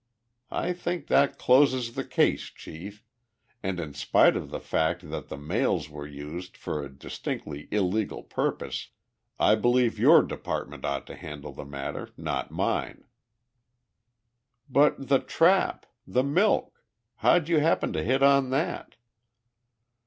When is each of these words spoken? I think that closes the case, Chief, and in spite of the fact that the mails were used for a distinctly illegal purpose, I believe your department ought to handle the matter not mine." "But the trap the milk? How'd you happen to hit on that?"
I 0.49 0.73
think 0.73 1.05
that 1.09 1.37
closes 1.37 1.93
the 1.93 2.03
case, 2.03 2.45
Chief, 2.45 3.03
and 3.61 3.79
in 3.79 3.93
spite 3.93 4.35
of 4.35 4.49
the 4.49 4.59
fact 4.59 5.11
that 5.11 5.27
the 5.27 5.37
mails 5.37 5.91
were 5.91 6.07
used 6.07 6.57
for 6.57 6.81
a 6.83 6.89
distinctly 6.89 7.67
illegal 7.69 8.23
purpose, 8.23 8.89
I 9.39 9.53
believe 9.53 9.99
your 9.99 10.23
department 10.23 10.85
ought 10.85 11.05
to 11.05 11.15
handle 11.15 11.53
the 11.53 11.65
matter 11.65 12.09
not 12.17 12.49
mine." 12.49 13.03
"But 14.67 15.07
the 15.07 15.19
trap 15.19 15.85
the 16.07 16.23
milk? 16.23 16.81
How'd 17.17 17.47
you 17.47 17.59
happen 17.59 17.93
to 17.93 18.01
hit 18.03 18.23
on 18.23 18.49
that?" 18.49 18.95